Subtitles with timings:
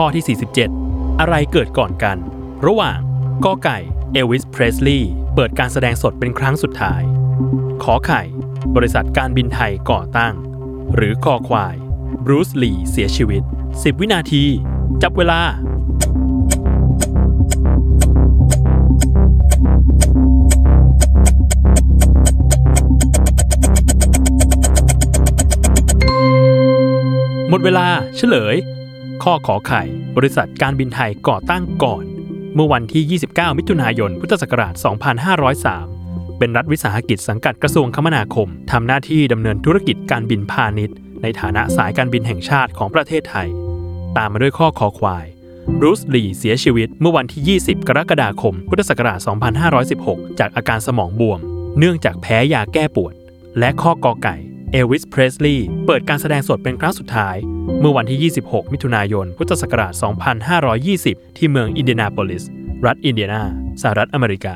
[0.00, 0.38] ข้อที่
[0.78, 2.16] 47 อะไรเกิดก่อนกัน
[2.66, 2.98] ระหว่าง
[3.44, 3.78] กอไก่
[4.12, 7.02] เอลวิสเพรสลีย์เปิดการแสดงสดเป็นครั้งสุดท้าย
[7.82, 8.22] ขอไข่
[8.76, 10.34] บริษัทการบินไทยก่อตั้ง
[10.94, 11.74] หรือคอควาย
[12.24, 13.42] บรูซลีเสียชีวิต
[13.72, 14.44] 10 วินาที
[15.02, 15.40] จับเวลา
[27.48, 27.86] หมดเวลา
[28.16, 28.56] เฉลย
[29.24, 29.82] ข้อขอไข่
[30.16, 32.04] บริษัทการบินไทยก่อตั้งก่อน
[32.54, 34.74] เมื่อวันที่ 29 มิถุนายน พุทธศักราช
[35.56, 43.48] 2503 เป็นรัฐวิสาหกิจสังกัดกระทรวงคมนาคม ทำหน้าที่ดำเนินธุรกิจการบินพาณิชย์ ในฐานะสายการบินแห่งชาติของประเทศไทย
[44.16, 45.26] ตามมาด้วยข้อคอควาย
[45.78, 49.18] บรูซลีเสียชีวิตเมื่อวันที่ 20 กรกฎาคม พุทธศักราช
[49.78, 51.40] 2516 จากอาการสมองบวม
[51.78, 53.14] เนื่องจากแพ้ยาแก้ปวด
[53.58, 54.36] และข้อกอไก่
[54.72, 57.36] เอลวิส เพรสลีย์เปิดการแสดงสดเป็นครั้งสุดท้าย
[57.80, 59.92] เมื่อวันที่ 26 มิถุนายน พุทธศักราช
[60.84, 62.44] 2520 ที่เมืองอินเดียนาโพลิส
[62.86, 63.42] รัฐอินเดียนา
[63.82, 64.54] สหรัฐอเมริกา